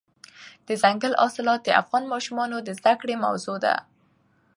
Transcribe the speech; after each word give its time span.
دځنګل 0.67 1.13
حاصلات 1.21 1.61
د 1.63 1.69
افغان 1.81 2.03
ماشومانو 2.13 2.57
د 2.61 2.69
زده 2.79 2.93
کړې 3.01 3.15
موضوع 3.25 3.57
ده. 3.65 3.75